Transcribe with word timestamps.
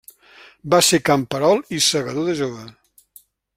Va 0.73 0.79
ser 0.87 0.99
camperol 1.09 1.61
i 1.79 1.83
segador 1.91 2.27
de 2.31 2.37
jove. 2.43 2.67